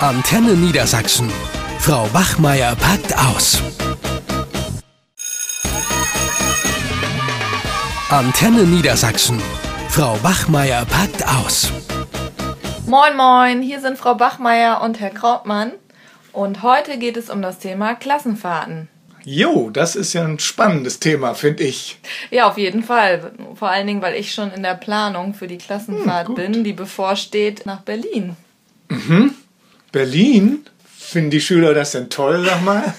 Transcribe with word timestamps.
Antenne 0.00 0.52
Niedersachsen. 0.54 1.30
Frau 1.78 2.12
Wachmeier 2.12 2.76
packt 2.76 3.16
aus. 3.16 3.62
Antenne 8.10 8.64
Niedersachsen. 8.64 9.40
Frau 9.88 10.22
Wachmeier 10.22 10.84
packt 10.84 11.26
aus. 11.26 11.72
Moin, 12.86 13.16
moin, 13.16 13.62
hier 13.62 13.80
sind 13.80 13.98
Frau 13.98 14.14
Bachmeier 14.14 14.80
und 14.82 15.00
Herr 15.00 15.10
Krautmann. 15.10 15.72
Und 16.32 16.62
heute 16.62 16.98
geht 16.98 17.16
es 17.16 17.30
um 17.30 17.40
das 17.42 17.58
Thema 17.58 17.94
Klassenfahrten. 17.94 18.88
Jo, 19.24 19.70
das 19.70 19.96
ist 19.96 20.12
ja 20.12 20.24
ein 20.24 20.38
spannendes 20.38 21.00
Thema, 21.00 21.34
finde 21.34 21.64
ich. 21.64 21.98
Ja, 22.30 22.48
auf 22.48 22.58
jeden 22.58 22.84
Fall. 22.84 23.32
Vor 23.54 23.70
allen 23.70 23.86
Dingen, 23.88 24.02
weil 24.02 24.14
ich 24.14 24.32
schon 24.32 24.52
in 24.52 24.62
der 24.62 24.74
Planung 24.74 25.34
für 25.34 25.48
die 25.48 25.58
Klassenfahrt 25.58 26.28
Hm, 26.28 26.34
bin, 26.34 26.64
die 26.64 26.74
bevorsteht 26.74 27.64
nach 27.66 27.80
Berlin. 27.80 28.36
Berlin, 29.96 30.66
finden 30.94 31.30
die 31.30 31.40
Schüler 31.40 31.72
das 31.72 31.92
denn 31.92 32.10
toll, 32.10 32.44
sag 32.44 32.62
mal? 32.62 32.82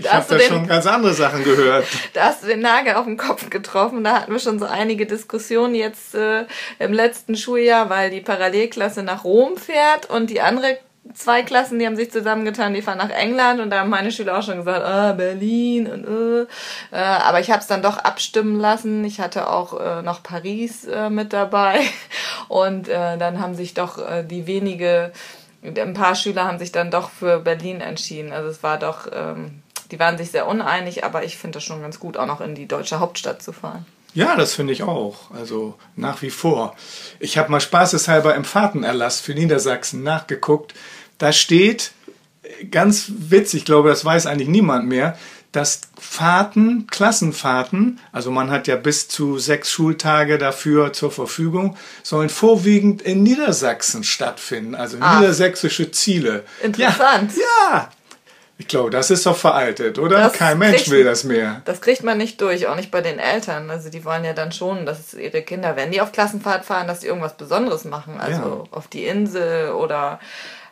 Ich 0.00 0.04
Da 0.04 0.12
habe 0.12 0.26
da 0.28 0.36
den- 0.36 0.46
schon 0.46 0.66
ganz 0.68 0.86
andere 0.86 1.12
Sachen 1.12 1.42
gehört. 1.42 1.84
Da 2.12 2.26
hast 2.26 2.44
du 2.44 2.46
den 2.46 2.60
Nagel 2.60 2.94
auf 2.94 3.04
den 3.04 3.16
Kopf 3.16 3.50
getroffen. 3.50 4.04
Da 4.04 4.20
hatten 4.20 4.30
wir 4.30 4.38
schon 4.38 4.60
so 4.60 4.64
einige 4.64 5.06
Diskussionen 5.06 5.74
jetzt 5.74 6.14
äh, 6.14 6.44
im 6.78 6.92
letzten 6.92 7.34
Schuljahr, 7.34 7.90
weil 7.90 8.10
die 8.10 8.20
Parallelklasse 8.20 9.02
nach 9.02 9.24
Rom 9.24 9.56
fährt 9.56 10.08
und 10.08 10.30
die 10.30 10.40
andere 10.40 10.78
zwei 11.14 11.42
Klassen, 11.42 11.78
die 11.78 11.86
haben 11.86 11.96
sich 11.96 12.10
zusammengetan, 12.10 12.74
die 12.74 12.82
fahren 12.82 12.98
nach 12.98 13.10
England 13.10 13.60
und 13.60 13.70
da 13.70 13.80
haben 13.80 13.90
meine 13.90 14.12
Schüler 14.12 14.38
auch 14.38 14.42
schon 14.42 14.58
gesagt, 14.58 14.84
ah, 14.84 15.12
Berlin 15.12 15.86
und 15.86 16.04
äh. 16.04 16.96
äh 16.96 17.00
aber 17.00 17.40
ich 17.40 17.50
habe 17.50 17.60
es 17.60 17.66
dann 17.66 17.82
doch 17.82 17.98
abstimmen 17.98 18.60
lassen. 18.60 19.04
Ich 19.04 19.20
hatte 19.20 19.50
auch 19.50 19.80
äh, 19.80 20.02
noch 20.02 20.22
Paris 20.22 20.84
äh, 20.84 21.10
mit 21.10 21.32
dabei 21.32 21.80
und 22.48 22.88
äh, 22.88 23.16
dann 23.18 23.40
haben 23.40 23.54
sich 23.54 23.74
doch 23.74 23.98
äh, 23.98 24.22
die 24.24 24.46
wenige 24.46 25.12
ein 25.62 25.94
paar 25.94 26.14
Schüler 26.14 26.44
haben 26.44 26.58
sich 26.58 26.72
dann 26.72 26.90
doch 26.90 27.10
für 27.10 27.40
Berlin 27.40 27.80
entschieden. 27.80 28.32
Also 28.32 28.48
es 28.48 28.62
war 28.62 28.78
doch, 28.78 29.08
ähm, 29.12 29.62
die 29.90 29.98
waren 29.98 30.18
sich 30.18 30.30
sehr 30.30 30.46
uneinig, 30.46 31.04
aber 31.04 31.24
ich 31.24 31.36
finde 31.36 31.56
das 31.56 31.64
schon 31.64 31.82
ganz 31.82 31.98
gut, 31.98 32.16
auch 32.16 32.26
noch 32.26 32.40
in 32.40 32.54
die 32.54 32.68
deutsche 32.68 33.00
Hauptstadt 33.00 33.42
zu 33.42 33.52
fahren. 33.52 33.84
Ja, 34.14 34.36
das 34.36 34.54
finde 34.54 34.72
ich 34.72 34.82
auch. 34.82 35.30
Also 35.32 35.74
nach 35.96 36.22
wie 36.22 36.30
vor. 36.30 36.74
Ich 37.20 37.38
habe 37.38 37.50
mal 37.50 37.60
spaßeshalber 37.60 38.34
im 38.34 38.44
Fahrtenerlass 38.44 39.20
für 39.20 39.34
Niedersachsen 39.34 40.02
nachgeguckt. 40.02 40.74
Da 41.18 41.32
steht, 41.32 41.92
ganz 42.70 43.12
witzig, 43.16 43.60
ich 43.60 43.64
glaube, 43.64 43.88
das 43.88 44.04
weiß 44.04 44.26
eigentlich 44.26 44.48
niemand 44.48 44.86
mehr, 44.88 45.18
dass 45.52 45.80
Fahrten, 45.98 46.86
Klassenfahrten, 46.88 48.00
also 48.12 48.30
man 48.30 48.50
hat 48.50 48.66
ja 48.66 48.76
bis 48.76 49.08
zu 49.08 49.38
sechs 49.38 49.70
Schultage 49.70 50.38
dafür 50.38 50.92
zur 50.92 51.10
Verfügung, 51.10 51.76
sollen 52.02 52.28
vorwiegend 52.28 53.02
in 53.02 53.22
Niedersachsen 53.22 54.04
stattfinden, 54.04 54.74
also 54.74 54.98
Ah. 55.00 55.18
niedersächsische 55.20 55.90
Ziele. 55.90 56.44
Interessant. 56.62 57.32
Ja, 57.36 57.42
ja. 57.72 57.90
Ich 58.60 58.66
glaube, 58.66 58.90
das 58.90 59.10
ist 59.12 59.24
doch 59.24 59.36
veraltet, 59.36 60.00
oder? 60.00 60.18
Das 60.18 60.32
Kein 60.32 60.58
Mensch 60.58 60.78
kriegt- 60.78 60.90
will 60.90 61.04
das 61.04 61.22
mehr. 61.22 61.62
Das 61.64 61.80
kriegt 61.80 62.02
man 62.02 62.18
nicht 62.18 62.40
durch, 62.40 62.66
auch 62.66 62.74
nicht 62.74 62.90
bei 62.90 63.00
den 63.00 63.20
Eltern. 63.20 63.70
Also 63.70 63.88
die 63.88 64.04
wollen 64.04 64.24
ja 64.24 64.32
dann 64.32 64.50
schon, 64.50 64.84
dass 64.84 65.14
ihre 65.14 65.42
Kinder, 65.42 65.76
wenn 65.76 65.92
die 65.92 66.00
auf 66.00 66.10
Klassenfahrt 66.10 66.64
fahren, 66.64 66.88
dass 66.88 67.02
sie 67.02 67.06
irgendwas 67.06 67.36
Besonderes 67.36 67.84
machen. 67.84 68.18
Also 68.18 68.64
auf 68.72 68.88
die 68.88 69.04
Insel 69.06 69.70
oder 69.70 70.18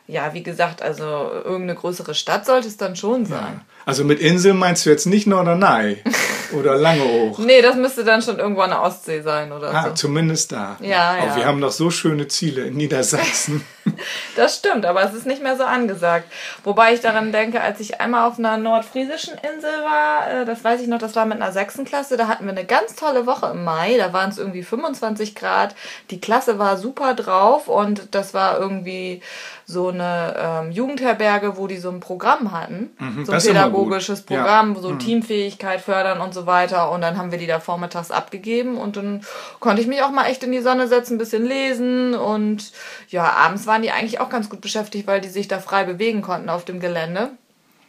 ja, 0.06 0.32
wie 0.34 0.42
gesagt, 0.42 0.82
also 0.82 1.04
irgendeine 1.04 1.74
größere 1.74 2.14
Stadt 2.14 2.46
sollte 2.46 2.68
es 2.68 2.76
dann 2.76 2.96
schon 2.96 3.26
sein. 3.26 3.60
Also 3.84 4.04
mit 4.04 4.18
Insel 4.20 4.54
meinst 4.54 4.84
du 4.84 4.90
jetzt 4.90 5.06
nicht 5.06 5.26
Norderney 5.26 5.98
oder 6.52 6.76
Langeoog? 6.76 7.38
Nee, 7.38 7.62
das 7.62 7.76
müsste 7.76 8.02
dann 8.04 8.20
schon 8.22 8.38
irgendwo 8.38 8.62
an 8.62 8.70
der 8.70 8.82
Ostsee 8.82 9.20
sein 9.22 9.52
oder 9.52 9.72
Ah, 9.72 9.84
so. 9.88 9.94
zumindest 9.94 10.50
da. 10.52 10.76
Ja, 10.80 11.10
Aber 11.18 11.26
ja. 11.28 11.36
wir 11.36 11.44
haben 11.46 11.60
doch 11.60 11.70
so 11.70 11.90
schöne 11.90 12.26
Ziele 12.28 12.62
in 12.66 12.76
Niedersachsen. 12.76 13.64
Das 14.34 14.56
stimmt, 14.56 14.84
aber 14.84 15.02
es 15.04 15.14
ist 15.14 15.26
nicht 15.26 15.42
mehr 15.42 15.56
so 15.56 15.62
angesagt. 15.64 16.30
Wobei 16.64 16.92
ich 16.92 17.00
daran 17.00 17.32
denke, 17.32 17.60
als 17.62 17.80
ich 17.80 18.00
einmal 18.00 18.28
auf 18.28 18.38
einer 18.38 18.58
nordfriesischen 18.58 19.34
Insel 19.34 19.70
war, 19.84 20.30
äh, 20.30 20.44
das 20.44 20.62
weiß 20.62 20.82
ich 20.82 20.88
noch, 20.88 20.98
das 20.98 21.16
war 21.16 21.24
mit 21.24 21.40
einer 21.40 21.52
Sechsenklasse, 21.52 22.16
da 22.18 22.28
hatten 22.28 22.44
wir 22.44 22.50
eine 22.50 22.66
ganz 22.66 22.96
tolle 22.96 23.24
Woche 23.26 23.46
im 23.52 23.64
Mai, 23.64 23.96
da 23.96 24.12
waren 24.12 24.28
es 24.30 24.36
irgendwie 24.38 24.62
25 24.62 25.34
Grad, 25.34 25.74
die 26.10 26.20
Klasse 26.20 26.58
war 26.58 26.76
super 26.76 27.14
drauf 27.14 27.68
und 27.68 28.14
das 28.14 28.34
war 28.34 28.58
irgendwie 28.58 29.22
so 29.68 29.88
eine 29.88 30.34
ähm, 30.38 30.70
Jugendherberge, 30.70 31.56
wo 31.56 31.66
die 31.66 31.78
so 31.78 31.90
ein 31.90 31.98
Programm 31.98 32.52
hatten, 32.52 32.90
so 32.98 33.04
ein 33.04 33.12
Mhm, 33.14 33.18
immer 33.24 33.32
gut. 33.34 33.42
pädagogisches 33.42 34.20
Ja. 34.20 34.22
Mhm. 34.22 34.26
Programm, 34.44 34.76
so 34.80 34.94
Teamfähigkeit 34.94 35.80
fördern 35.80 36.20
und 36.20 36.32
so 36.34 36.46
weiter 36.46 36.92
und 36.92 37.00
dann 37.00 37.18
haben 37.18 37.32
wir 37.32 37.38
die 37.38 37.48
da 37.48 37.58
vormittags 37.58 38.12
abgegeben 38.12 38.78
und 38.78 38.96
dann 38.96 39.22
konnte 39.58 39.82
ich 39.82 39.88
mich 39.88 40.02
auch 40.02 40.12
mal 40.12 40.26
echt 40.26 40.44
in 40.44 40.52
die 40.52 40.60
Sonne 40.60 40.86
setzen, 40.86 41.16
ein 41.16 41.18
bisschen 41.18 41.44
lesen 41.44 42.14
und 42.14 42.70
ja, 43.08 43.24
abends 43.24 43.66
waren 43.66 43.82
die 43.82 43.90
eigentlich 43.90 44.20
auch 44.20 44.28
ganz 44.28 44.48
gut 44.48 44.60
beschäftigt, 44.60 45.08
weil 45.08 45.20
die 45.20 45.28
sich 45.28 45.48
da 45.48 45.58
frei 45.58 45.82
bewegen 45.84 46.22
konnten 46.22 46.48
auf 46.48 46.64
dem 46.64 46.78
Gelände. 46.78 47.30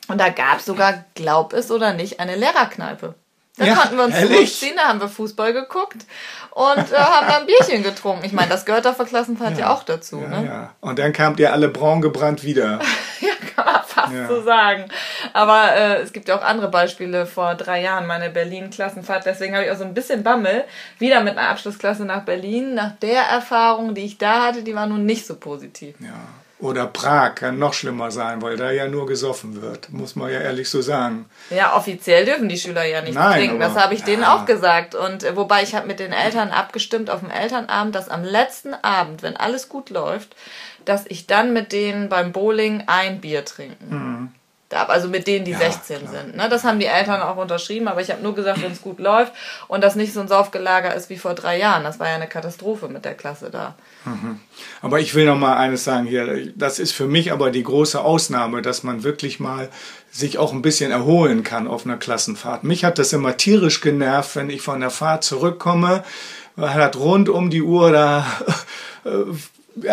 Und 0.07 0.19
da 0.19 0.29
gab 0.29 0.59
es 0.59 0.66
sogar, 0.66 1.03
glaub 1.16 1.53
es 1.53 1.69
oder 1.69 1.93
nicht, 1.93 2.19
eine 2.19 2.35
Lehrerkneipe. 2.37 3.13
Da 3.57 3.66
Ja, 3.66 3.75
konnten 3.75 3.97
wir 3.97 4.03
uns 4.06 4.19
zurückziehen, 4.19 4.75
da 4.75 4.84
haben 4.90 5.01
wir 5.01 5.09
Fußball 5.09 5.51
geguckt 5.51 6.06
und 6.51 6.91
äh, 6.91 6.95
haben 6.95 7.28
dann 7.28 7.45
Bierchen 7.47 7.81
getrunken. 7.84 8.23
Ich 8.25 8.31
meine, 8.34 8.50
das 8.50 8.66
gehört 8.66 8.85
doch 8.85 8.95
für 8.95 9.06
Klassenfahrt 9.06 9.57
ja, 9.57 9.72
auch 9.73 9.84
dazu. 9.84 10.22
ja, 10.22 10.28
ne? 10.28 10.45
ja. 10.45 10.73
Und 10.79 11.00
dann 11.00 11.12
kamt 11.12 11.40
ihr 11.40 11.51
alle 11.51 11.67
braun 11.69 12.01
gebrannt 12.01 12.44
wieder. 12.44 12.79
Ja, 13.19 13.34
kann 13.56 13.66
man 13.66 13.81
fast 13.84 14.13
Ja. 14.13 14.28
so 14.28 14.44
sagen. 14.44 14.85
Aber 15.34 15.73
äh, 15.73 16.01
es 16.03 16.13
gibt 16.13 16.28
ja 16.28 16.38
auch 16.38 16.44
andere 16.44 16.67
Beispiele 16.69 17.25
vor 17.25 17.56
drei 17.56 17.81
Jahren, 17.81 18.06
meine 18.06 18.29
Berlin-Klassenfahrt. 18.29 19.25
Deswegen 19.25 19.56
habe 19.56 19.66
ich 19.66 19.72
auch 19.72 19.75
so 19.78 19.85
ein 19.85 19.96
bisschen 19.96 20.22
Bammel. 20.22 20.66
Wieder 21.00 21.22
mit 21.22 21.35
einer 21.35 21.50
Abschlussklasse 21.50 22.06
nach 22.06 22.22
Berlin. 22.25 22.75
Nach 22.75 22.91
der 23.01 23.23
Erfahrung, 23.23 23.96
die 23.96 24.06
ich 24.06 24.19
da 24.19 24.44
hatte, 24.46 24.62
die 24.62 24.75
war 24.75 24.85
nun 24.85 25.03
nicht 25.07 25.25
so 25.25 25.35
positiv. 25.35 25.96
Ja. 26.00 26.09
Oder 26.59 26.88
Prag 26.88 27.35
kann 27.35 27.59
noch 27.59 27.73
schlimmer 27.73 28.09
sein, 28.09 28.41
weil 28.41 28.57
da 28.57 28.72
ja 28.72 28.88
nur 28.88 29.06
gesoffen 29.06 29.62
wird. 29.62 29.91
Muss 29.91 30.16
man 30.16 30.31
ja 30.31 30.40
ehrlich 30.40 30.69
so 30.69 30.81
sagen. 30.81 31.29
Ja, 31.51 31.75
offiziell 31.75 32.25
dürfen 32.25 32.50
die 32.50 32.57
Schüler 32.57 32.84
ja 32.84 33.01
nicht 33.01 33.13
Nein, 33.13 33.40
trinken. 33.40 33.59
Das 33.59 33.75
habe 33.75 33.94
ich 33.94 34.03
denen 34.03 34.23
ja. 34.23 34.35
auch 34.35 34.45
gesagt. 34.45 34.96
Und 34.96 35.23
äh, 35.23 35.35
wobei 35.35 35.62
ich 35.62 35.75
habe 35.75 35.85
mit 35.85 36.00
den 36.00 36.12
Eltern 36.12 36.50
abgestimmt 36.50 37.12
auf 37.12 37.19
dem 37.19 37.29
Elternabend, 37.29 37.94
dass 37.94 38.09
am 38.09 38.23
letzten 38.23 38.73
Abend, 38.73 39.22
wenn 39.22 39.38
alles 39.38 39.69
gut 39.69 39.91
läuft, 39.91 40.35
dass 40.84 41.06
ich 41.07 41.28
dann 41.28 41.53
mit 41.53 41.73
denen 41.73 42.09
beim 42.09 42.31
Bowling 42.31 42.84
ein 42.88 43.22
Bier 43.22 43.46
trinken 43.46 44.06
darf. 44.69 44.89
Also 44.89 45.07
mit 45.07 45.28
denen, 45.28 45.45
die 45.45 45.53
Mhm. 45.53 45.61
Ja, 45.61 45.72
16 45.72 46.00
klar. 46.00 46.11
sind. 46.11 46.35
Ne? 46.35 46.47
Das 46.50 46.63
haben 46.63 46.79
die 46.79 46.85
Eltern 46.85 47.22
auch 47.22 47.38
unterschrieben, 47.38 47.88
aber 47.88 48.01
ich 48.01 48.11
habe 48.11 48.22
nur 48.22 48.35
gesagt, 48.35 48.61
wenn 48.61 48.72
es 48.72 48.81
gut 48.81 49.00
läuft 49.00 49.33
und 49.67 49.83
das 49.83 49.95
nicht 49.95 50.13
so 50.13 50.19
ein 50.19 50.28
Saufgelager 50.28 50.94
ist 50.94 51.09
wie 51.09 51.17
vor 51.17 51.33
drei 51.33 51.57
Jahren. 51.57 51.83
Das 51.83 52.00
war 52.00 52.07
ja 52.07 52.16
eine 52.16 52.28
Katastrophe 52.28 52.88
mit 52.88 53.05
der 53.05 53.13
Klasse 53.16 53.50
da. 53.50 53.75
Aber 54.81 55.00
ich 55.00 55.16
will 55.16 55.25
noch 55.25 55.38
mal 55.38 55.57
eines 55.57 55.83
sagen 55.83 56.05
hier. 56.05 56.51
Das 56.55 56.79
ist 56.79 56.91
für 56.91 57.07
mich 57.07 57.31
aber 57.31 57.51
die 57.51 57.63
große 57.63 58.00
Ausnahme, 58.00 58.61
dass 58.61 58.83
man 58.83 59.03
wirklich 59.03 59.39
mal 59.39 59.69
sich 60.11 60.38
auch 60.38 60.51
ein 60.53 60.61
bisschen 60.61 60.91
erholen 60.91 61.44
kann 61.44 61.67
auf 61.67 61.85
einer 61.85 61.97
Klassenfahrt. 61.97 62.63
Mich 62.63 62.84
hat 62.84 62.97
das 62.99 63.13
immer 63.13 63.38
tierisch 63.38 63.81
genervt, 63.81 64.35
wenn 64.35 64.49
ich 64.49 64.61
von 64.61 64.79
der 64.79 64.89
Fahrt 64.89 65.23
zurückkomme. 65.23 66.03
Man 66.55 66.73
hat 66.73 66.95
rund 66.95 67.29
um 67.29 67.49
die 67.49 67.61
Uhr 67.61 67.91
da 67.91 68.25
äh, 69.05 69.09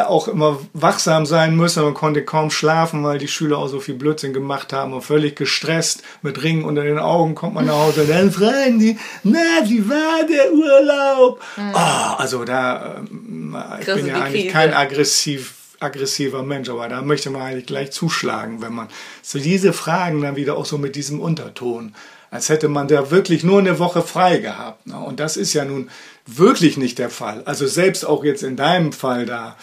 auch 0.07 0.29
immer 0.29 0.59
wachsam 0.73 1.27
sein 1.27 1.57
müssen. 1.57 1.83
Man 1.83 1.95
konnte 1.95 2.25
kaum 2.25 2.51
schlafen, 2.51 3.05
weil 3.05 3.19
die 3.19 3.29
Schüler 3.29 3.59
auch 3.59 3.69
so 3.69 3.81
viel 3.81 3.95
Blödsinn 3.95 4.33
gemacht 4.33 4.73
haben 4.73 4.93
und 4.93 5.03
völlig 5.03 5.37
gestresst 5.37 6.03
mit 6.23 6.43
Ringen 6.43 6.65
unter 6.65 6.83
den 6.83 6.99
Augen 6.99 7.35
kommt 7.35 7.55
man 7.55 7.67
nach 7.67 7.75
Hause. 7.75 8.03
Und 8.03 8.11
dann 8.11 8.31
fragen 8.31 8.79
die, 8.79 8.99
na, 9.23 9.39
wie 9.65 9.89
war 9.89 10.27
der 10.29 10.53
Urlaub? 10.53 11.41
Ah, 11.57 12.15
also 12.15 12.45
da, 12.45 12.97
ähm, 12.99 13.57
ich 13.81 13.87
bin 13.87 14.07
ja 14.07 14.23
eigentlich 14.23 14.43
Krise. 14.45 14.53
kein 14.53 14.75
aggressiv, 14.75 15.55
aggressiver 15.81 16.43
Mensch, 16.43 16.69
aber 16.69 16.89
da 16.89 17.03
möchte 17.03 17.31
man 17.31 17.43
eigentlich 17.43 17.67
gleich 17.67 17.93
zuschlagen, 17.93 18.63
wenn 18.63 18.73
man 18.73 18.89
so 19.23 19.39
diese 19.39 19.73
Fragen 19.73 20.23
dann 20.23 20.37
wieder 20.37 20.57
auch 20.57 20.67
so 20.67 20.79
mit 20.79 20.97
diesem 20.97 21.21
Unterton, 21.21 21.95
als 22.31 22.49
hätte 22.49 22.69
man 22.69 22.89
da 22.89 23.11
wirklich 23.11 23.45
nur 23.45 23.61
eine 23.61 23.79
Woche 23.79 24.03
frei 24.03 24.39
gehabt. 24.39 24.87
Ne? 24.87 24.99
Und 24.99 25.21
das 25.21 25.37
ist 25.37 25.53
ja 25.53 25.65
nun 25.65 25.89
wirklich 26.27 26.77
nicht 26.77 26.99
der 26.99 27.11
Fall. 27.11 27.43
Also 27.45 27.67
selbst 27.67 28.05
auch 28.05 28.25
jetzt 28.25 28.43
in 28.43 28.57
deinem 28.57 28.93
Fall 28.93 29.27
da 29.27 29.57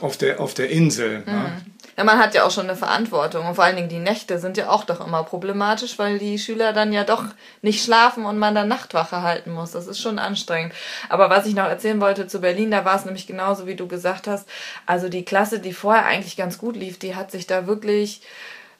auf 0.00 0.16
der, 0.16 0.40
auf 0.40 0.54
der 0.54 0.70
Insel. 0.70 1.22
Ne? 1.26 1.62
Ja, 1.96 2.04
man 2.04 2.18
hat 2.18 2.34
ja 2.34 2.44
auch 2.44 2.50
schon 2.50 2.64
eine 2.64 2.76
Verantwortung 2.76 3.46
und 3.46 3.56
vor 3.56 3.64
allen 3.64 3.76
Dingen 3.76 3.90
die 3.90 3.98
Nächte 3.98 4.38
sind 4.38 4.56
ja 4.56 4.70
auch 4.70 4.84
doch 4.84 5.06
immer 5.06 5.22
problematisch, 5.22 5.98
weil 5.98 6.18
die 6.18 6.38
Schüler 6.38 6.72
dann 6.72 6.94
ja 6.94 7.04
doch 7.04 7.24
nicht 7.60 7.84
schlafen 7.84 8.24
und 8.24 8.38
man 8.38 8.54
dann 8.54 8.68
Nachtwache 8.68 9.20
halten 9.20 9.52
muss. 9.52 9.72
Das 9.72 9.86
ist 9.86 10.00
schon 10.00 10.18
anstrengend. 10.18 10.72
Aber 11.10 11.28
was 11.28 11.44
ich 11.44 11.54
noch 11.54 11.66
erzählen 11.66 12.00
wollte 12.00 12.26
zu 12.26 12.40
Berlin, 12.40 12.70
da 12.70 12.86
war 12.86 12.96
es 12.96 13.04
nämlich 13.04 13.26
genauso, 13.26 13.66
wie 13.66 13.76
du 13.76 13.86
gesagt 13.86 14.26
hast. 14.26 14.48
Also 14.86 15.10
die 15.10 15.26
Klasse, 15.26 15.58
die 15.58 15.74
vorher 15.74 16.06
eigentlich 16.06 16.38
ganz 16.38 16.56
gut 16.56 16.76
lief, 16.76 16.98
die 16.98 17.16
hat 17.16 17.30
sich 17.30 17.46
da 17.46 17.66
wirklich 17.66 18.22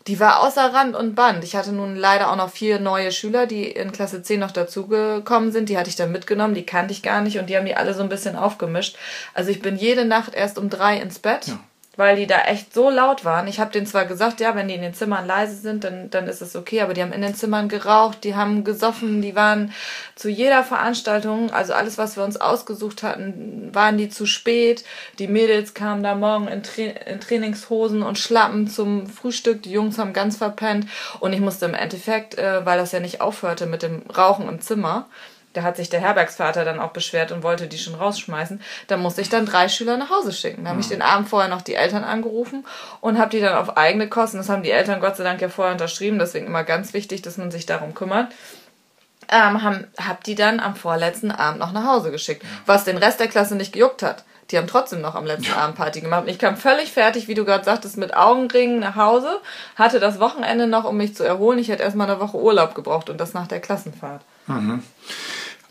die 0.07 0.19
war 0.19 0.41
außer 0.41 0.73
Rand 0.73 0.97
und 0.97 1.15
Band. 1.15 1.45
Ich 1.45 1.57
hatte 1.57 1.73
nun 1.73 1.95
leider 1.95 2.31
auch 2.31 2.37
noch 2.37 2.51
vier 2.51 2.81
neue 2.81 3.13
Schüler, 3.13 3.47
die 3.47 3.65
in 3.65 3.93
Klasse 3.93 4.23
10 4.23 4.41
noch 4.41 4.51
dazugekommen 4.51 5.53
sind. 5.53 5.69
Die 5.69 5.77
hatte 5.77 5.91
ich 5.91 5.97
dann 5.97 6.11
mitgenommen, 6.11 6.55
die 6.55 6.65
kannte 6.65 6.93
ich 6.93 7.03
gar 7.03 7.21
nicht 7.21 7.39
und 7.39 7.51
die 7.51 7.57
haben 7.57 7.67
die 7.67 7.77
alle 7.77 7.93
so 7.93 8.03
ein 8.03 8.09
bisschen 8.09 8.37
aufgemischt. 8.37 8.97
Also 9.35 9.51
ich 9.51 9.61
bin 9.61 9.77
jede 9.77 10.05
Nacht 10.05 10.35
erst 10.35 10.59
um 10.59 10.71
drei 10.71 10.99
ins 10.99 11.19
Bett. 11.19 11.53
Weil 11.97 12.17
die 12.17 12.27
da 12.27 12.43
echt 12.43 12.73
so 12.73 12.89
laut 12.89 13.25
waren. 13.25 13.49
Ich 13.49 13.59
habe 13.59 13.73
denen 13.73 13.87
zwar 13.87 14.07
gesagt, 14.07 14.41
ja, 14.41 14.55
wenn 14.55 14.69
die 14.69 14.75
in 14.75 14.83
den 14.83 14.95
Zimmern 14.95 15.27
leise 15.27 15.57
sind, 15.57 15.83
dann, 15.85 16.09
dann 16.09 16.29
ist 16.29 16.41
es 16.41 16.55
okay, 16.55 16.81
aber 16.81 16.95
die 16.95 17.03
haben 17.03 17.13
in 17.13 17.21
den 17.21 17.35
Zimmern 17.35 17.69
geraucht, 17.69 18.23
die 18.25 18.37
haben 18.37 18.63
gesoffen, 18.63 19.23
die 19.23 19.35
waren 19.35 19.73
zu 20.15 20.29
jeder 20.29 20.63
Veranstaltung, 20.63 21.51
also 21.51 21.73
alles, 21.75 21.99
was 21.99 22.17
wir 22.17 22.25
uns 22.25 22.41
ausgesucht 22.41 23.03
hatten, 23.03 23.71
waren 23.73 23.99
die 23.99 24.09
zu 24.09 24.25
spät. 24.27 24.85
Die 25.19 25.29
Mädels 25.29 25.75
kamen 25.75 26.03
da 26.03 26.15
morgen 26.15 26.49
in, 26.49 26.63
Tra 26.63 26.83
in 26.83 27.21
Trainingshosen 27.21 28.03
und 28.03 28.19
Schlappen 28.19 28.69
zum 28.69 29.07
Frühstück, 29.07 29.63
die 29.63 29.73
Jungs 29.73 29.99
haben 29.99 30.13
ganz 30.13 30.37
verpennt 30.37 30.87
und 31.19 31.33
ich 31.33 31.41
musste 31.41 31.67
im 31.67 31.75
Endeffekt, 31.75 32.39
äh, 32.39 32.65
weil 32.65 32.79
das 32.79 32.93
ja 32.93 33.01
nicht 33.01 33.21
aufhörte 33.21 33.67
mit 33.67 33.83
dem 33.83 34.03
Rauchen 34.17 34.49
im 34.49 34.61
Zimmer, 34.61 35.09
da 35.53 35.63
hat 35.63 35.77
sich 35.77 35.89
der 35.89 36.01
Herbergsvater 36.01 36.65
dann 36.65 36.79
auch 36.79 36.91
beschwert 36.91 37.33
und 37.33 37.43
wollte 37.43 37.67
die 37.67 37.79
schon 37.79 37.95
rausschmeißen. 37.95 38.61
Da 38.87 38.97
musste 38.97 39.21
ich 39.21 39.29
dann 39.29 39.47
drei 39.47 39.69
Schüler 39.69 39.97
nach 39.97 40.11
Hause 40.11 40.33
schicken. 40.33 40.65
Da 40.65 40.71
habe 40.71 40.81
ich 40.81 40.89
den 40.89 41.03
Abend 41.03 41.29
vorher 41.29 41.51
noch 41.51 41.63
die 41.63 41.75
Eltern 41.75 42.05
angerufen 42.05 42.65
und 43.01 43.19
habe 43.19 43.31
die 43.31 43.41
dann 43.41 43.57
auf 43.57 43.77
eigene 43.77 44.09
Kosten, 44.09 44.37
das 44.37 44.49
haben 44.49 44.63
die 44.63 44.71
Eltern 44.71 45.01
Gott 45.01 45.17
sei 45.17 45.25
Dank 45.25 45.41
ja 45.41 45.49
vorher 45.49 45.73
unterschrieben, 45.73 46.19
deswegen 46.19 46.47
immer 46.47 46.65
ganz 46.65 46.93
wichtig, 46.93 47.23
dass 47.23 47.37
man 47.37 47.51
sich 47.51 47.67
darum 47.67 47.95
kümmert, 47.95 48.33
ähm, 49.29 49.63
haben, 49.63 49.87
hab 49.99 50.25
die 50.25 50.35
dann 50.35 50.61
am 50.61 50.77
vorletzten 50.77 51.31
Abend 51.31 51.61
noch 51.61 51.73
nach 51.73 51.87
Hause 51.87 52.11
geschickt, 52.11 52.45
was 52.67 52.85
den 52.85 52.97
Rest 52.97 53.21
der 53.21 53.29
Klasse 53.29 53.57
nicht 53.57 53.73
gejuckt 53.73 54.03
hat. 54.03 54.25
Die 54.51 54.59
haben 54.59 54.67
trotzdem 54.67 55.01
noch 55.01 55.15
am 55.15 55.27
letzten 55.27 55.53
Abend 55.53 55.77
Party 55.77 56.01
gemacht. 56.01 56.23
Und 56.23 56.29
ich 56.29 56.39
kam 56.41 56.57
völlig 56.57 56.91
fertig, 56.91 57.29
wie 57.29 57.35
du 57.35 57.45
gerade 57.45 57.65
sagtest, 57.65 57.97
mit 57.97 58.17
Augenringen 58.17 58.81
nach 58.81 58.97
Hause, 58.97 59.41
hatte 59.77 60.01
das 60.01 60.19
Wochenende 60.19 60.67
noch, 60.67 60.85
um 60.85 60.97
mich 60.97 61.15
zu 61.15 61.23
erholen. 61.23 61.61
Ich 61.61 61.69
hätte 61.69 61.85
erstmal 61.85 62.11
eine 62.11 62.19
Woche 62.19 62.37
Urlaub 62.37 62.75
gebraucht 62.75 63.11
und 63.11 63.19
das 63.19 63.33
nach 63.33 63.47
der 63.47 63.61
Klassenfahrt. 63.61 64.23
Mhm. 64.49 64.83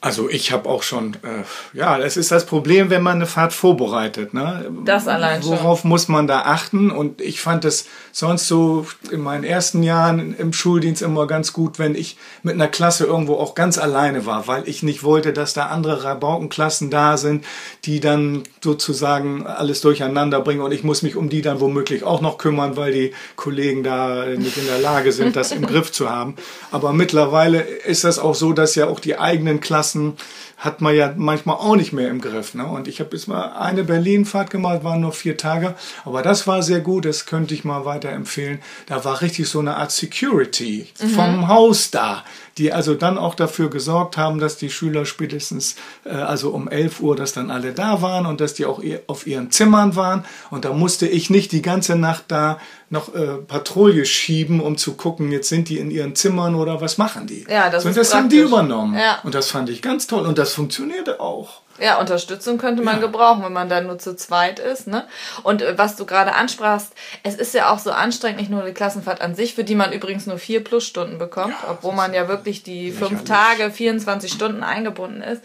Also 0.02 0.30
ich 0.30 0.52
habe 0.54 0.70
auch 0.70 0.84
schon, 0.84 1.16
äh, 1.16 1.44
ja, 1.74 2.00
es 2.00 2.16
ist 2.16 2.32
das 2.32 2.46
Problem, 2.46 2.90
wenn 2.90 3.04
man 3.04 3.16
eine 3.16 3.26
Fahrt 3.26 3.52
vorbereitet. 3.52 4.34
Ne? 4.34 4.72
Das 4.86 5.08
allein 5.08 5.44
schon. 5.44 5.52
Worauf 5.52 5.84
muss 5.84 6.08
man 6.08 6.26
da 6.26 6.44
achten? 6.44 6.90
Und 6.90 7.20
ich 7.20 7.42
fand 7.42 7.66
es 7.66 7.86
sonst 8.14 8.48
so 8.48 8.86
in 9.12 9.20
meinen 9.20 9.44
ersten 9.44 9.84
Jahren 9.84 10.36
im 10.38 10.54
Schuldienst 10.54 11.02
immer 11.02 11.28
ganz 11.28 11.52
gut, 11.52 11.80
wenn 11.80 11.96
ich 11.96 12.18
mit 12.44 12.54
einer 12.54 12.70
Klasse 12.70 13.06
irgendwo 13.06 13.36
auch 13.36 13.56
ganz 13.56 13.78
alleine 13.78 14.26
war, 14.26 14.48
weil 14.48 14.68
ich 14.70 14.84
nicht 14.84 15.04
wollte, 15.04 15.34
dass 15.34 15.54
da 15.54 15.66
andere 15.66 16.04
Rabaukenklassen 16.04 16.90
da 16.90 17.18
sind, 17.18 17.44
die 17.84 18.00
dann 18.00 18.44
sozusagen 18.64 19.46
alles 19.46 19.82
durcheinander 19.82 20.40
bringen 20.40 20.62
und 20.62 20.72
ich 20.72 20.84
muss 20.84 21.02
mich 21.02 21.18
um 21.18 21.30
die 21.30 21.42
dann 21.42 21.60
womöglich 21.60 22.04
auch 22.04 22.22
noch 22.22 22.38
kümmern, 22.38 22.78
weil 22.78 22.94
die 22.94 23.14
Kollegen 23.36 23.84
da 23.84 24.26
nicht 24.26 24.58
in 24.58 24.66
der 24.66 24.80
Lage 24.80 25.12
sind, 25.12 25.36
das 25.36 25.52
im 25.52 25.66
Griff 25.68 25.92
zu 25.92 26.10
haben. 26.10 26.36
Aber 26.72 26.94
mittlerweile 26.94 27.60
ist 27.60 28.06
das 28.06 28.18
auch 28.18 28.36
so, 28.36 28.54
dass 28.54 28.76
ja 28.76 28.88
auch 28.88 29.00
die 29.00 29.18
eigenen 29.18 29.60
Klassen 29.60 29.89
lassen 29.90 30.18
hat 30.60 30.82
man 30.82 30.94
ja 30.94 31.14
manchmal 31.16 31.56
auch 31.56 31.78
nicht 31.78 31.94
mehr 31.94 32.10
im 32.10 32.20
Griff. 32.20 32.54
Ne? 32.54 32.66
Und 32.68 32.90
ich 32.90 33.00
habe 33.00 33.16
jetzt 33.16 33.28
mal 33.28 33.54
eine 33.54 33.86
Berlin-Fahrt 33.86 34.50
gemacht, 34.50 34.84
waren 34.84 35.00
nur 35.00 35.14
vier 35.14 35.38
Tage, 35.38 35.74
aber 36.04 36.22
das 36.22 36.48
war 36.48 36.62
sehr 36.62 36.82
gut, 36.82 37.06
das 37.06 37.26
könnte 37.26 37.54
ich 37.54 37.64
mal 37.64 37.86
weiterempfehlen. 37.86 38.60
Da 38.86 39.04
war 39.06 39.22
richtig 39.22 39.48
so 39.48 39.60
eine 39.60 39.78
Art 39.78 39.92
Security 39.92 40.88
mhm. 41.02 41.08
vom 41.10 41.48
Haus 41.48 41.92
da, 41.92 42.26
die 42.58 42.74
also 42.74 42.94
dann 42.94 43.18
auch 43.18 43.36
dafür 43.36 43.70
gesorgt 43.70 44.18
haben, 44.18 44.40
dass 44.40 44.58
die 44.58 44.70
Schüler 44.70 45.06
spätestens, 45.06 45.76
äh, 46.04 46.10
also 46.10 46.50
um 46.50 46.68
11 46.68 47.00
Uhr, 47.00 47.16
dass 47.16 47.32
dann 47.32 47.52
alle 47.52 47.72
da 47.72 48.02
waren 48.02 48.26
und 48.26 48.42
dass 48.42 48.54
die 48.54 48.66
auch 48.66 48.82
auf 49.08 49.26
ihren 49.26 49.52
Zimmern 49.52 49.96
waren. 49.96 50.26
Und 50.52 50.66
da 50.66 50.74
musste 50.74 51.08
ich 51.08 51.30
nicht 51.30 51.54
die 51.54 51.62
ganze 51.62 51.96
Nacht 51.96 52.26
da 52.28 52.60
noch 52.90 53.14
äh, 53.14 53.36
Patrouille 53.48 54.06
schieben, 54.06 54.60
um 54.60 54.76
zu 54.78 54.94
gucken, 54.94 55.32
jetzt 55.32 55.48
sind 55.50 55.70
die 55.70 55.78
in 55.78 55.92
ihren 55.92 56.16
Zimmern 56.16 56.56
oder 56.56 56.82
was 56.82 56.98
machen 56.98 57.28
die. 57.28 57.46
Ja, 57.48 57.70
das 57.70 57.84
so, 57.84 57.90
ist 57.90 57.98
das 57.98 58.16
haben 58.16 58.30
die 58.30 58.40
übernommen. 58.40 58.98
Ja. 58.98 59.20
Und 59.24 59.36
das 59.36 59.50
fand 59.50 59.70
ich 59.70 59.82
ganz 59.82 60.08
toll. 60.08 60.26
Und 60.26 60.38
das 60.40 60.49
funktionierte 60.54 61.20
auch. 61.20 61.62
Ja, 61.80 61.98
Unterstützung 62.00 62.58
könnte 62.58 62.84
man 62.84 62.96
Ja. 62.96 63.02
gebrauchen, 63.02 63.44
wenn 63.44 63.54
man 63.54 63.70
dann 63.70 63.88
nur 63.88 63.98
zu 64.00 64.16
zweit 64.16 64.60
ist. 64.60 64.88
Ne? 64.88 65.08
Und 65.44 65.62
äh, 65.62 65.78
was 65.78 65.96
du 65.96 66.06
gerade 66.06 66.34
ansprachst, 66.36 66.92
es 67.24 67.36
ist 67.36 67.54
ja 67.54 67.72
auch 67.72 67.80
so 67.80 67.92
anstrengend, 67.92 68.40
nicht 68.40 68.52
nur 68.52 68.64
die 68.64 68.74
Klassenfahrt 68.74 69.22
an 69.22 69.34
sich, 69.34 69.56
für 69.56 69.64
die 69.64 69.76
man 69.76 69.94
übrigens 69.94 70.26
nur 70.26 70.38
vier 70.38 70.62
Plusstunden 70.64 71.18
bekommt, 71.18 71.54
Ja, 71.64 71.70
obwohl 71.72 71.92
das 71.92 71.98
man 71.98 72.14
ja 72.14 72.28
wirklich 72.28 72.64
die 72.64 72.92
fünf. 72.92 73.24
Tage, 73.24 73.72
24 73.72 74.32
Stunden 74.32 74.62
eingebunden 74.64 75.22
ist. 75.22 75.42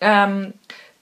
Ähm, 0.00 0.54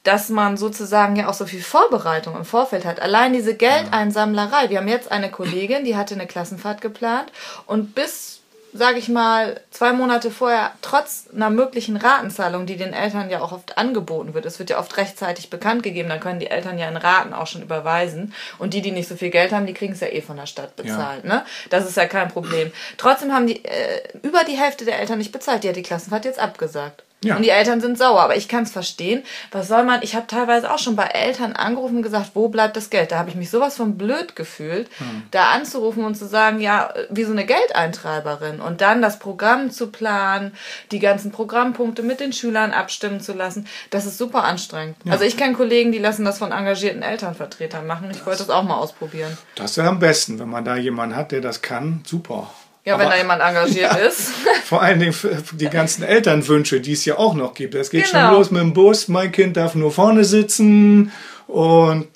dass 0.05 0.29
man 0.31 0.57
sozusagen 0.57 1.17
ja 1.17 1.29
auch 1.29 1.35
so 1.35 1.45
viel 1.45 1.61
Vorbereitung 1.61 2.35
im 2.37 2.45
Vorfeld 2.45 2.85
hat. 2.87 3.01
Allein 3.01 3.33
diese 3.35 3.55
Geldeinsammlerei. 3.55 4.71
Wir 4.71 4.79
haben 4.79 4.89
jetzt 4.89 5.11
eine 5.11 5.31
Kollegin, 5.31 5.85
die 5.85 5.97
hatte 5.97 6.15
eine 6.15 6.27
Klassenfahrt 6.27 6.81
geplant 6.81 7.31
und 7.67 7.95
bis, 7.95 8.41
sage 8.73 8.99
ich 8.99 9.09
mal, 9.09 9.61
zwei 9.71 9.93
Monate 9.93 10.31
vorher, 10.31 10.73
trotz 10.83 11.27
einer 11.35 11.51
möglichen 11.51 11.97
Ratenzahlung, 11.97 12.67
die 12.67 12.77
den 12.77 12.93
Eltern 12.93 13.31
ja 13.31 13.41
auch 13.41 13.53
oft 13.53 13.79
angeboten 13.79 14.35
wird, 14.35 14.47
es 14.47 14.59
wird 14.59 14.71
ja 14.71 14.79
oft 14.79 14.97
rechtzeitig 14.97 15.51
bekannt 15.51 15.83
gegeben, 15.83 16.09
dann 16.09 16.21
können 16.21 16.41
die 16.41 16.51
Eltern 16.51 16.79
ja 16.79 16.89
in 16.89 16.97
Raten 16.97 17.33
auch 17.33 17.47
schon 17.47 17.63
überweisen 17.63 18.35
und 18.59 18.75
die, 18.75 18.83
die 18.83 18.91
nicht 18.91 19.09
so 19.09 19.17
viel 19.17 19.31
Geld 19.31 19.53
haben, 19.53 19.67
die 19.67 19.75
kriegen 19.75 19.95
es 19.95 20.01
ja 20.01 20.09
eh 20.09 20.21
von 20.21 20.37
der 20.37 20.47
Stadt 20.47 20.77
bezahlt. 20.77 21.25
Ne? 21.25 21.45
Das 21.71 21.89
ist 21.89 21.97
ja 21.97 22.07
kein 22.07 22.29
Problem. 22.29 22.73
Trotzdem 22.97 23.33
haben 23.33 23.47
die 23.47 23.65
äh, 23.65 24.03
über 24.23 24.45
die 24.45 24.57
Hälfte 24.57 24.85
der 24.85 24.99
Eltern 24.99 25.19
nicht 25.19 25.33
bezahlt. 25.33 25.65
Die 25.65 25.69
hat 25.69 25.77
die 25.77 25.83
Klassenfahrt 25.83 26.25
jetzt 26.25 26.39
abgesagt. 26.39 27.05
Ja. 27.25 27.35
Und 27.35 27.43
die 27.43 27.49
Eltern 27.51 27.81
sind 27.81 27.99
sauer, 27.99 28.21
aber 28.21 28.37
ich 28.37 28.47
kann 28.49 28.63
es 28.63 28.71
verstehen. 28.71 29.25
Was 29.51 29.67
soll 29.67 29.83
man? 29.83 30.03
Ich 30.03 30.15
habe 30.15 30.29
teilweise 30.29 30.73
auch 30.73 30.79
schon 30.79 30.95
bei 30.95 31.07
Eltern 31.07 31.55
angerufen 31.55 31.97
und 31.97 32.03
gesagt, 32.03 32.31
wo 32.35 32.49
bleibt 32.49 32.77
das 32.77 32.91
Geld? 32.91 33.11
Da 33.11 33.19
habe 33.19 33.29
ich 33.29 33.35
mich 33.35 33.51
sowas 33.51 33.77
von 33.77 33.99
blöd 33.99 34.37
gefühlt, 34.37 34.89
Hm. 34.99 35.25
da 35.33 35.51
anzurufen 35.51 36.05
und 36.05 36.15
zu 36.15 36.27
sagen, 36.29 36.61
ja, 36.61 36.95
wie 37.11 37.25
so 37.25 37.33
eine 37.33 37.45
Geldeintreiberin 37.45 38.61
und 38.61 38.81
dann 38.81 39.03
das 39.03 39.19
Programm 39.19 39.71
zu 39.71 39.89
planen, 39.89 40.53
die 40.93 40.99
ganzen 41.01 41.33
Programmpunkte 41.33 42.03
mit 42.03 42.21
den 42.21 42.33
Schülern 42.33 42.73
abstimmen 42.73 43.21
zu 43.21 43.33
lassen. 43.33 43.67
Das 43.91 44.07
ist 44.07 44.19
super 44.19 44.45
anstrengend. 44.45 44.97
Also 45.09 45.25
ich 45.25 45.37
kenne 45.37 45.55
Kollegen, 45.55 45.91
die 45.93 45.99
lassen 45.99 46.25
das 46.25 46.39
von 46.39 46.53
engagierten 46.53 47.03
Elternvertretern 47.03 47.87
machen. 47.87 48.11
Ich 48.13 48.25
wollte 48.27 48.39
das 48.41 48.51
auch 48.51 48.63
mal 48.63 48.77
ausprobieren. 48.77 49.37
Das 49.57 49.73
ist 49.73 49.79
am 49.79 49.99
besten, 49.99 50.39
wenn 50.39 50.49
man 50.49 50.65
da 50.65 50.77
jemanden 50.77 51.17
hat, 51.17 51.33
der 51.33 51.41
das 51.41 51.63
kann. 51.63 52.03
Super. 52.07 52.49
Ja, 52.89 52.99
wenn 52.99 53.07
Aber 53.07 53.15
da 53.15 53.19
jemand 53.21 53.43
engagiert 53.43 53.97
ist. 54.09 54.31
Vor 54.65 54.81
allen 54.83 54.99
Dingen 54.99 55.15
die 55.53 55.69
ganzen 55.69 56.03
Elternwünsche, 56.05 56.81
die 56.81 56.93
es 56.93 57.05
ja 57.05 57.19
auch 57.19 57.35
noch 57.35 57.53
gibt. 57.55 57.75
Es 57.75 57.91
geht 57.91 58.07
Genau. 58.11 58.29
schon 58.29 58.35
los 58.39 58.51
mit 58.51 58.63
dem 58.63 58.73
Bus. 58.73 59.09
Mein 59.09 59.31
Kind 59.31 59.57
darf 59.57 59.75
nur 59.75 59.93
vorne 59.93 60.25
sitzen 60.25 61.13
und 61.47 62.09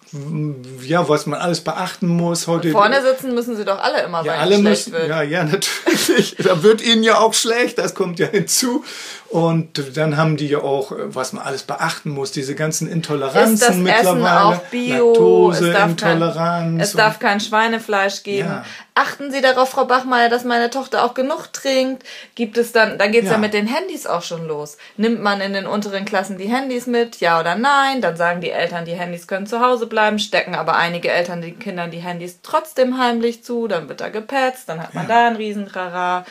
ja, 0.82 1.08
was 1.08 1.26
man 1.26 1.40
alles 1.40 1.60
beachten 1.62 2.06
muss 2.06 2.46
heute. 2.46 2.70
Vorne 2.70 3.00
sitzen 3.02 3.34
müssen 3.34 3.56
sie 3.56 3.64
doch 3.64 3.82
alle 3.82 4.02
immer, 4.02 4.24
Ja, 4.24 4.32
weil 4.32 4.40
alle 4.40 4.58
müssen, 4.58 4.92
wird. 4.92 5.08
ja, 5.08 5.22
ja, 5.22 5.44
natürlich. 5.44 6.36
da 6.38 6.62
wird 6.62 6.82
ihnen 6.82 7.02
ja 7.02 7.18
auch 7.18 7.32
schlecht, 7.34 7.78
das 7.78 7.94
kommt 7.94 8.18
ja 8.18 8.26
hinzu. 8.26 8.84
Und 9.30 9.96
dann 9.96 10.18
haben 10.18 10.36
die 10.36 10.48
ja 10.48 10.58
auch, 10.58 10.92
was 11.06 11.32
man 11.32 11.42
alles 11.42 11.62
beachten 11.62 12.10
muss, 12.10 12.32
diese 12.32 12.54
ganzen 12.54 12.86
Intoleranzen 12.86 13.54
Ist 13.54 13.62
das 13.62 13.70
Essen 13.70 13.82
mittlerweile. 13.82 14.44
auch 14.44 14.58
Bio? 14.70 15.06
Laktose, 15.08 15.68
es 15.68 15.72
darf 15.74 15.90
Intoleranz. 15.90 16.36
Kein, 16.36 16.80
es 16.80 16.92
darf 16.92 17.18
kein 17.18 17.40
Schweinefleisch 17.40 18.22
geben. 18.24 18.48
Ja. 18.50 18.64
Achten 18.94 19.32
Sie 19.32 19.40
darauf, 19.40 19.70
Frau 19.70 19.86
Bachmeier, 19.86 20.28
dass 20.28 20.44
meine 20.44 20.68
Tochter 20.68 21.02
auch 21.02 21.14
genug 21.14 21.50
trinkt. 21.54 22.02
Gibt 22.34 22.58
es 22.58 22.72
dann, 22.72 22.98
dann 22.98 23.10
geht's 23.10 23.24
ja. 23.28 23.32
Ja. 23.32 23.38
mit 23.38 23.54
den 23.54 23.66
Handys 23.66 24.06
auch 24.06 24.20
schon 24.20 24.46
los. 24.46 24.76
Nimmt 24.98 25.22
man 25.22 25.40
in 25.40 25.54
den 25.54 25.66
unteren 25.66 26.04
Klassen 26.04 26.36
die 26.36 26.48
Handys 26.48 26.86
mit, 26.86 27.20
ja 27.20 27.40
oder 27.40 27.54
nein? 27.54 28.02
Dann 28.02 28.16
sagen 28.18 28.42
die 28.42 28.50
Eltern, 28.50 28.84
die 28.84 28.92
Handys 28.92 29.26
können 29.26 29.46
zu 29.46 29.60
Hause 29.60 29.86
bleiben, 29.86 30.01
stecken 30.18 30.54
aber 30.54 30.76
einige 30.76 31.10
Eltern 31.10 31.40
den 31.42 31.58
Kindern 31.58 31.90
die 31.90 31.98
Handys 32.00 32.40
trotzdem 32.42 32.98
heimlich 32.98 33.42
zu, 33.44 33.68
dann 33.68 33.88
wird 33.88 34.00
da 34.00 34.08
gepetzt, 34.08 34.68
dann 34.68 34.80
hat 34.82 34.94
man 34.94 35.08
da 35.08 35.26
einen 35.26 35.36
riesen 35.36 35.66
Trara. 35.68 36.24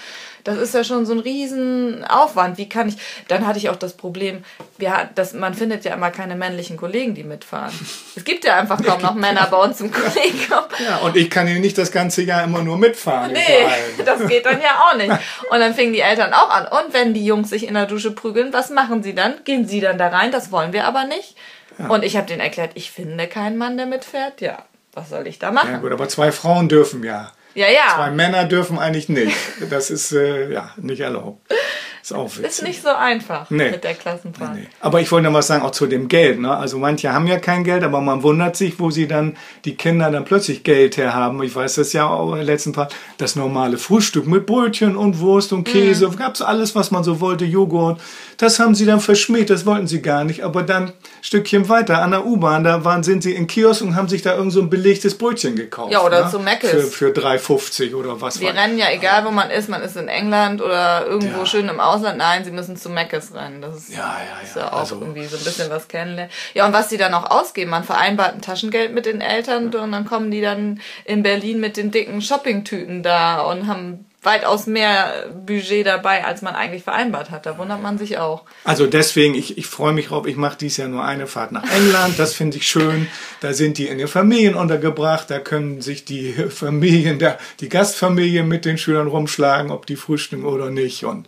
Das 0.44 0.58
ist 0.58 0.74
ja 0.74 0.84
schon 0.84 1.06
so 1.06 1.14
ein 1.14 1.20
riesen 1.20 2.04
Aufwand. 2.04 2.58
Wie 2.58 2.68
kann 2.68 2.90
ich, 2.90 2.96
dann 3.28 3.46
hatte 3.46 3.60
ich 3.60 3.70
auch 3.70 3.76
das 3.76 3.94
Problem, 3.94 4.44
wir, 4.80 4.98
hat- 4.98 5.10
das, 5.14 5.34
man 5.34 5.54
findet 5.54 5.86
ja 5.86 5.94
immer 5.94 6.10
keine 6.10 6.36
männlichen 6.36 6.78
Kollegen, 6.78 7.14
die 7.14 7.24
mitfahren. 7.24 7.72
Es 8.16 8.26
gibt 8.26 8.44
ja 8.44 8.58
einfach 8.58 8.84
kaum 8.84 9.02
noch 9.02 9.14
Männer 9.14 9.48
bei 9.52 9.58
uns 9.58 9.80
im 9.82 9.92
Kollegium. 9.92 10.64
Ja, 10.84 10.98
und 10.98 11.16
ich 11.16 11.30
kann 11.30 11.46
hier 11.48 11.60
nicht 11.60 11.78
das 11.78 11.92
ganze 11.92 12.24
Jahr 12.24 12.44
immer 12.44 12.62
nur 12.64 12.78
mitfahren. 12.78 13.32
Nee, 13.32 13.68
das 14.06 14.28
geht 14.28 14.46
dann 14.48 14.60
ja 14.62 14.82
auch 14.90 14.98
nicht. 14.98 15.12
Und 15.12 15.60
dann 15.60 15.74
fingen 15.76 15.94
die 15.94 16.02
Eltern 16.02 16.34
auch 16.34 16.50
an. 16.50 16.66
Und 16.66 16.94
wenn 16.94 17.14
die 17.14 17.24
Jungs 17.26 17.50
sich 17.52 17.68
in 17.68 17.76
der 17.76 17.86
Dusche 17.86 18.12
prügeln, 18.12 18.52
was 18.52 18.70
machen 18.72 19.02
sie 19.04 19.14
dann? 19.16 19.36
Gehen 19.46 19.68
sie 19.68 19.80
dann 19.80 19.98
da 20.00 20.08
rein? 20.08 20.32
Das 20.32 20.52
wollen 20.52 20.74
wir 20.74 20.86
aber 20.88 21.06
nicht. 21.06 21.36
Und 21.78 22.04
ich 22.04 22.16
habe 22.18 22.28
denen 22.28 22.42
erklärt, 22.42 22.72
ich 22.76 22.92
finde 22.92 23.28
keinen 23.28 23.58
Mann, 23.58 23.78
der 23.78 23.86
mitfährt. 23.86 24.42
Ja, 24.42 24.66
was 24.94 25.10
soll 25.10 25.28
ich 25.28 25.40
da 25.40 25.48
Ja 25.48 25.54
machen? 25.54 25.82
gut, 25.82 25.92
aber 25.92 26.08
zwei 26.10 26.32
Frauen 26.32 26.70
dürfen 26.70 27.04
ja. 27.04 27.32
Ja, 27.54 27.68
Zwei 27.96 28.06
ja. 28.08 28.12
Männer 28.12 28.46
dürfen 28.46 28.80
eigentlich 28.80 29.10
nicht. 29.10 29.36
Das 29.70 29.90
ist 29.90 30.12
äh, 30.14 30.52
ja 30.52 30.72
nicht 30.78 31.02
erlaubt. 31.02 31.42
Ist 32.02 32.14
auch 32.14 32.26
witzig. 32.38 32.46
Ist 32.46 32.64
nicht 32.64 32.82
so 32.82 32.90
einfach 32.90 33.50
Nee. 33.50 33.72
mit 33.72 33.84
der 33.84 33.94
Klassenfahrt. 33.94 34.56
Nee. 34.56 34.68
Aber 34.80 35.02
ich 35.02 35.12
wollte 35.12 35.28
noch 35.28 35.34
was 35.36 35.48
sagen, 35.48 35.64
auch 35.64 35.72
zu 35.72 35.86
dem 35.88 36.08
Geld. 36.08 36.40
Ne? 36.40 36.56
Also 36.56 36.78
manche 36.80 37.14
haben 37.14 37.28
ja 37.28 37.38
kein 37.40 37.64
Geld, 37.64 37.84
aber 37.84 38.02
man 38.02 38.24
wundert 38.24 38.56
sich, 38.56 38.80
wo 38.80 38.90
sie 38.90 39.08
dann, 39.08 39.38
die 39.66 39.76
Kinder 39.76 40.10
dann 40.10 40.26
plötzlich 40.26 40.64
Geld 40.64 40.98
her 40.98 41.14
haben. 41.14 41.42
Ich 41.44 41.56
weiß 41.56 41.76
das 41.76 41.94
ja 41.94 42.08
auch 42.08 42.30
in 42.32 42.38
der 42.38 42.46
letzten 42.46 42.72
Part. 42.74 42.96
Das 43.18 43.36
normale 43.36 43.78
Frühstück 43.78 44.26
mit 44.26 44.46
Brötchen 44.46 44.96
und 44.96 45.20
Wurst 45.20 45.54
und 45.54 45.64
Käse, 45.64 46.08
Mhm. 46.08 46.16
gab's 46.16 46.42
alles, 46.42 46.74
was 46.76 46.90
man 46.92 47.04
so 47.04 47.20
wollte, 47.22 47.46
Joghurt. 47.46 48.02
Das 48.38 48.60
haben 48.60 48.74
sie 48.74 48.86
dann 48.88 49.00
verschmäht, 49.00 49.50
das 49.52 49.66
wollten 49.68 49.86
sie 49.86 50.02
gar 50.02 50.24
nicht. 50.24 50.44
Aber 50.44 50.64
dann 50.64 50.86
ein 50.86 50.94
Stückchen 51.22 51.70
weiter 51.70 52.02
an 52.02 52.12
der 52.12 52.26
U-Bahn, 52.26 52.64
da 52.64 52.84
waren, 52.84 53.04
sind 53.04 53.22
sie 53.22 53.34
in 53.36 53.46
Kiosk 53.46 53.84
und 53.84 53.96
haben 53.96 54.08
sich 54.08 54.24
da 54.24 54.36
irgend 54.36 54.52
so 54.54 54.62
ein 54.62 54.70
belegtes 54.72 55.16
Brötchen 55.16 55.56
gekauft. 55.56 55.92
Ja, 55.92 56.02
oder 56.04 56.26
ne? 56.26 56.32
zu 56.32 56.40
Meckes. 56.40 56.72
Für, 56.72 56.82
für 56.82 57.12
3,50 57.12 57.94
oder 57.94 58.20
was 58.22 58.40
Wir 58.40 58.56
rennen 58.56 58.78
ja, 58.80 58.86
egal 58.92 59.26
wo 59.26 59.32
man 59.32 59.52
ist, 59.52 59.70
man 59.70 59.82
ist 59.84 59.96
in 59.98 60.08
England 60.08 60.62
oder 60.62 61.06
irgendwo 61.06 61.40
Ja. 61.42 61.46
schön 61.46 61.70
im 61.70 61.80
Ausland? 61.92 62.18
Nein, 62.18 62.44
sie 62.44 62.52
müssen 62.52 62.76
zu 62.78 62.90
Meckes 62.90 63.34
rennen. 63.34 63.62
Das 63.62 63.76
ist 63.76 63.90
Ja, 63.90 63.98
ja, 64.20 64.42
ist 64.44 64.56
ja. 64.56 64.64
ja 64.64 64.74
auch 64.74 64.80
Also- 64.80 65.00
irgendwie 65.00 65.26
so 65.26 65.38
ein 65.38 65.44
bisschen 65.44 65.70
was 65.70 65.88
kennenlernen. 65.88 66.32
Ja, 66.54 66.66
und 66.66 66.74
was 66.74 66.88
die 66.88 66.98
dann 66.98 67.14
auch 67.14 67.30
ausgeben, 67.30 67.72
man 67.72 67.84
vereinbart 67.84 68.34
ein 68.36 68.42
Taschengeld 68.42 68.94
mit 68.94 69.06
den 69.06 69.22
Eltern 69.22 69.66
und 69.76 69.92
dann 69.92 70.06
kommen 70.06 70.32
die 70.32 70.42
dann 70.42 70.82
in 71.06 71.24
Berlin 71.24 71.60
mit 71.60 71.78
den 71.78 71.92
dicken 71.92 72.22
Shoppingtüten 72.22 73.04
da 73.04 73.42
und 73.42 73.68
haben 73.68 74.06
weitaus 74.24 74.68
mehr 74.68 75.30
Budget 75.48 75.86
dabei, 75.88 76.24
als 76.26 76.44
man 76.44 76.54
eigentlich 76.56 76.84
vereinbart 76.84 77.32
hat. 77.32 77.46
Da 77.48 77.58
wundert 77.58 77.82
man 77.82 77.98
sich 77.98 78.20
auch. 78.20 78.44
Also 78.64 78.86
deswegen, 78.86 79.34
ich, 79.34 79.58
ich 79.58 79.66
freue 79.66 79.94
mich 79.94 80.10
drauf. 80.10 80.28
Ich 80.28 80.36
mache 80.36 80.58
dies 80.60 80.78
Jahr 80.78 80.90
nur 80.90 81.04
eine 81.04 81.26
Fahrt 81.26 81.52
nach 81.52 81.64
England. 81.64 82.20
Das 82.20 82.34
finde 82.36 82.58
ich 82.58 82.68
schön. 82.68 83.08
Da 83.40 83.54
sind 83.54 83.80
die 83.80 83.88
in 83.88 83.98
ihren 83.98 84.08
Familien 84.08 84.54
untergebracht. 84.54 85.32
Da 85.32 85.40
können 85.40 85.82
sich 85.82 86.06
die 86.06 86.34
Familien, 86.50 87.18
der, 87.18 87.40
die 87.62 87.70
Gastfamilien 87.70 88.48
mit 88.48 88.66
den 88.66 88.78
Schülern 88.78 89.08
rumschlagen, 89.08 89.72
ob 89.72 89.88
die 89.88 89.96
frühstücken 89.96 90.46
oder 90.46 90.70
nicht. 90.70 91.04
Und 91.04 91.26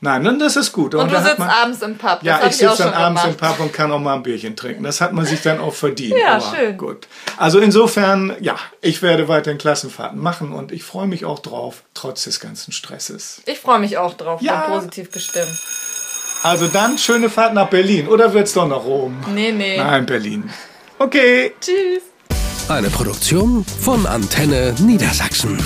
nein, 0.00 0.22
dann 0.22 0.38
das 0.38 0.54
ist 0.54 0.72
gut. 0.72 0.94
Und, 0.94 1.08
du 1.08 1.14
da 1.14 1.20
hat 1.22 1.26
sitzt 1.26 1.38
man- 1.40 1.48
abends 1.50 1.82
im 1.82 1.98
Pub. 1.98 2.18
Das 2.20 2.22
Ja, 2.22 2.38
hab 2.40 2.50
ich 2.50 2.56
sitze 2.58 2.84
dann 2.84 2.94
abends 2.94 3.24
im 3.24 3.36
gemacht. 3.36 3.56
Pub 3.56 3.66
und 3.66 3.72
kann 3.72 3.90
auch 3.90 3.98
mal 3.98 4.14
ein 4.14 4.22
Bierchen 4.22 4.54
trinken. 4.54 4.84
Das 4.84 5.00
hat 5.00 5.12
man 5.12 5.24
sich 5.26 5.42
dann 5.42 5.58
auch 5.58 5.74
verdient. 5.74 6.14
Ja, 6.20 6.36
Aber 6.36 6.56
schön. 6.56 6.76
Gut. 6.78 7.08
Also 7.36 7.58
insofern, 7.58 8.36
ja, 8.40 8.54
ich 8.82 9.02
werde 9.02 9.26
weiterhin 9.26 9.58
Klassenfahrten 9.58 10.20
machen 10.20 10.52
und 10.52 10.70
ich 10.70 10.84
freue 10.84 11.08
mich 11.08 11.24
auch 11.24 11.40
drauf, 11.40 11.82
trotz 11.94 12.22
des 12.36 12.40
ganzen 12.40 12.72
Stresses. 12.72 13.40
Ich 13.46 13.58
freue 13.58 13.78
mich 13.78 13.96
auch 13.96 14.14
drauf. 14.14 14.40
Ja. 14.42 14.66
Bin 14.66 14.74
positiv 14.74 15.10
gestimmt. 15.10 15.58
Also 16.42 16.68
dann 16.68 16.98
schöne 16.98 17.30
Fahrt 17.30 17.54
nach 17.54 17.68
Berlin. 17.68 18.08
Oder 18.08 18.32
wird's 18.32 18.52
doch 18.52 18.68
nach 18.68 18.84
Rom? 18.84 19.16
Nee, 19.34 19.52
nee. 19.52 19.78
Nein, 19.78 20.06
Berlin. 20.06 20.50
Okay. 20.98 21.52
Tschüss. 21.60 22.02
Eine 22.68 22.90
Produktion 22.90 23.64
von 23.64 24.06
Antenne 24.06 24.74
Niedersachsen. 24.80 25.58